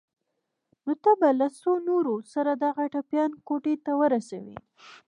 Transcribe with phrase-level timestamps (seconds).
[0.85, 4.57] نو ته به له څو نورو سره دغه ټپيان کوټې ته ورسوې.